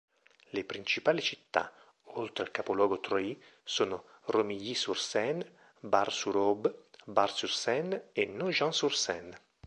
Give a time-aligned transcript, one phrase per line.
[0.49, 1.71] Le principali città,
[2.15, 5.47] oltre al capoluogo Troyes, sono Romilly-sur-Seine,
[5.79, 9.39] Bar-sur-Aube, Bar-sur-Seine e Nogent-sur-Seine.